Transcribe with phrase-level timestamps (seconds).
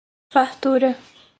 [0.33, 0.95] Fartura